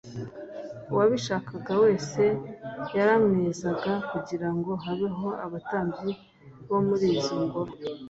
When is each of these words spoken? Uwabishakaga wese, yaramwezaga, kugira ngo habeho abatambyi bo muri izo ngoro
Uwabishakaga 0.91 1.73
wese, 1.83 2.23
yaramwezaga, 2.95 3.93
kugira 4.11 4.49
ngo 4.55 4.71
habeho 4.83 5.27
abatambyi 5.45 6.11
bo 6.67 6.77
muri 6.87 7.05
izo 7.17 7.35
ngoro 7.45 7.71